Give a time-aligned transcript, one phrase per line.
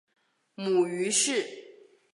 [0.55, 1.45] 母于氏。